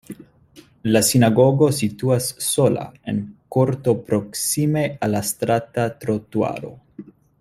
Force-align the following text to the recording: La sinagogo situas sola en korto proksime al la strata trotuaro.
La 0.93 1.01
sinagogo 1.09 1.67
situas 1.79 2.29
sola 2.45 2.87
en 3.13 3.19
korto 3.57 3.95
proksime 4.09 4.85
al 5.09 5.15
la 5.17 5.23
strata 5.29 5.87
trotuaro. 6.05 6.73